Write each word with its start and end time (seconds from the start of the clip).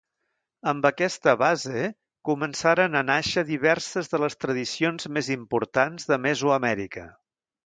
Amb 0.69 0.85
aquesta 0.89 1.35
base 1.41 1.81
començaren 2.29 2.97
a 3.01 3.03
nàixer 3.09 3.43
diverses 3.51 4.11
de 4.15 4.23
les 4.25 4.37
tradicions 4.47 5.11
més 5.19 5.31
importants 5.37 6.11
de 6.15 6.21
Mesoamèrica. 6.27 7.07